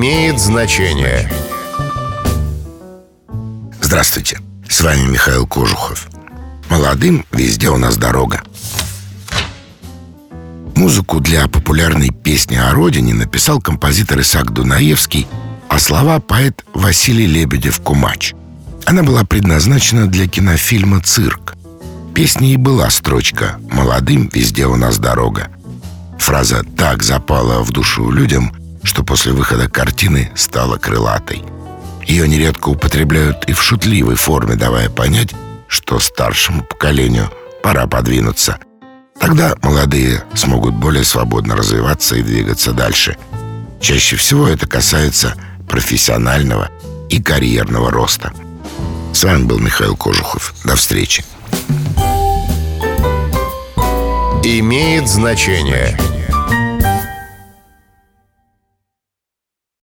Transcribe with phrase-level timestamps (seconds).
[0.00, 1.30] имеет значение.
[3.82, 6.08] Здравствуйте, с вами Михаил Кожухов.
[6.70, 8.42] Молодым везде у нас дорога.
[10.74, 15.26] Музыку для популярной песни о родине написал композитор Исаак Дунаевский,
[15.68, 18.32] а слова поэт Василий Лебедев-Кумач.
[18.86, 21.56] Она была предназначена для кинофильма «Цирк».
[22.14, 25.48] Песня и была строчка «Молодым везде у нас дорога».
[26.18, 31.42] Фраза так запала в душу людям, что после выхода картины стала крылатой.
[32.06, 35.34] Ее нередко употребляют и в шутливой форме, давая понять,
[35.68, 37.30] что старшему поколению
[37.62, 38.58] пора подвинуться–
[39.20, 43.18] Тогда молодые смогут более свободно развиваться и двигаться дальше.
[43.78, 45.34] Чаще всего это касается
[45.68, 46.70] профессионального
[47.10, 48.32] и карьерного роста.
[49.12, 50.54] С вами был Михаил Кожухов.
[50.64, 51.22] До встречи.
[54.42, 55.98] Имеет значение.